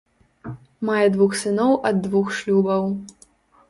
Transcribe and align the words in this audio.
Мае 0.89 1.05
двух 1.17 1.37
сыноў 1.43 1.79
ад 1.93 2.03
двух 2.09 2.27
шлюбаў. 2.43 2.93